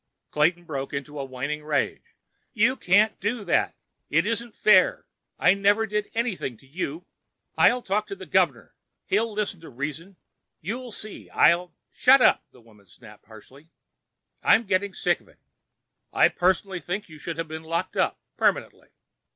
Clayton 0.31 0.63
broke 0.63 0.93
into 0.93 1.19
a 1.19 1.23
whining 1.23 1.63
rage. 1.63 2.15
"You 2.53 2.75
can't 2.75 3.19
do 3.19 3.45
that! 3.45 3.75
It 4.09 4.25
isn't 4.25 4.55
fair! 4.55 5.05
I 5.37 5.53
never 5.53 5.85
did 5.85 6.09
anything 6.15 6.57
to 6.57 6.65
you! 6.65 7.05
I'll 7.55 7.81
go 7.81 7.85
talk 7.85 8.07
to 8.07 8.15
the 8.15 8.25
Governor! 8.25 8.73
He'll 9.05 9.31
listen 9.31 9.61
to 9.61 9.69
reason! 9.69 10.15
You'll 10.59 10.91
see! 10.91 11.29
I'll—" 11.29 11.75
"Shut 11.91 12.19
up!" 12.19 12.43
the 12.49 12.61
woman 12.61 12.87
snapped 12.87 13.27
harshly. 13.27 13.69
"I'm 14.41 14.63
getting 14.63 14.95
sick 14.95 15.21
of 15.21 15.27
it! 15.27 15.37
I 16.11 16.29
personally 16.29 16.79
think 16.79 17.07
you 17.07 17.19
should 17.19 17.37
have 17.37 17.47
been 17.47 17.61
locked 17.63 17.95
up—permanently. 17.95 18.87